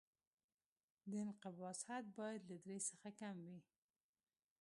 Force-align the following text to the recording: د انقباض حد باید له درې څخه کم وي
د 1.09 1.11
انقباض 1.25 1.79
حد 1.89 2.05
باید 2.19 2.41
له 2.49 2.55
درې 2.65 2.77
څخه 2.89 3.09
کم 3.19 3.35
وي 3.47 3.59